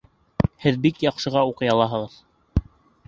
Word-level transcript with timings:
Һеҙ 0.63 0.79
бик 0.85 1.03
яҡшыға 1.07 1.43
уҡый 1.53 1.71
алаһығыҙ 1.77 2.17